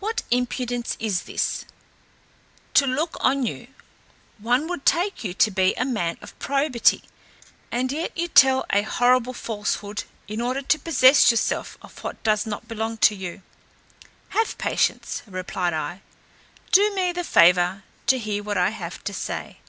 [0.00, 1.64] What impudence is this?
[2.74, 3.68] To look on you,
[4.36, 7.04] one would take you to be a man of probity,
[7.72, 12.44] and yet you tell a horrible falsehood, in order to possess yourself of what does
[12.44, 13.40] not belong to you."
[14.36, 16.02] "Have patience," replied I;
[16.70, 19.60] "do me the favour to hear what I have to say."